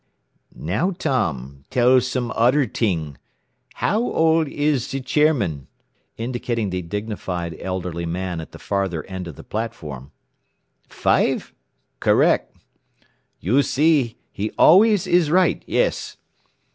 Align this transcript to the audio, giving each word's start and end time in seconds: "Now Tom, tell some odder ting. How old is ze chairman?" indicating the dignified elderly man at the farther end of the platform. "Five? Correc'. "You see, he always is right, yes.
"Now 0.55 0.89
Tom, 0.89 1.63
tell 1.69 2.01
some 2.01 2.31
odder 2.31 2.65
ting. 2.65 3.19
How 3.75 4.01
old 4.01 4.47
is 4.47 4.87
ze 4.87 4.99
chairman?" 4.99 5.67
indicating 6.17 6.71
the 6.71 6.81
dignified 6.81 7.55
elderly 7.59 8.07
man 8.07 8.41
at 8.41 8.51
the 8.51 8.57
farther 8.57 9.03
end 9.03 9.27
of 9.27 9.35
the 9.35 9.43
platform. 9.43 10.11
"Five? 10.89 11.53
Correc'. 11.99 12.51
"You 13.39 13.61
see, 13.61 14.17
he 14.31 14.49
always 14.57 15.05
is 15.05 15.29
right, 15.29 15.63
yes. 15.67 16.17